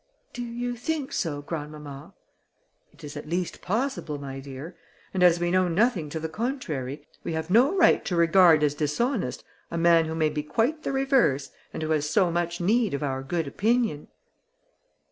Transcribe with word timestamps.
"Do 0.33 0.41
you 0.41 0.75
think 0.77 1.13
so, 1.13 1.43
grandmamma?" 1.43 2.15
"It 2.91 3.03
is 3.03 3.15
at 3.15 3.29
least 3.29 3.61
possible, 3.61 4.17
my 4.17 4.39
dear; 4.39 4.75
and 5.13 5.21
as 5.21 5.39
we 5.39 5.51
know 5.51 5.67
nothing 5.67 6.09
to 6.09 6.19
the 6.19 6.27
contrary, 6.27 7.05
we 7.23 7.33
have 7.33 7.51
no 7.51 7.77
right 7.77 8.03
to 8.05 8.15
regard 8.15 8.63
as 8.63 8.73
dishonest 8.73 9.43
a 9.69 9.77
man 9.77 10.05
who 10.05 10.15
may 10.15 10.29
be 10.29 10.41
quite 10.41 10.81
the 10.81 10.91
reverse, 10.91 11.51
and 11.71 11.83
who 11.83 11.91
has 11.91 12.09
so 12.09 12.31
much 12.31 12.59
need 12.59 12.95
of 12.95 13.03
our 13.03 13.21
good 13.21 13.45
opinion." 13.47 14.07